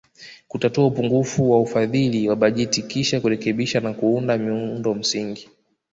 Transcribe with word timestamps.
Kutatua 0.47 0.85
upungufu 0.85 1.51
wa 1.51 1.59
ufadhili 1.61 2.29
wa 2.29 2.35
bajeti 2.35 2.81
kisha 2.81 3.21
kurekebisha 3.21 3.79
na 3.79 3.93
kuunda 3.93 4.37
miundo 4.37 4.93
msingi 4.93 5.49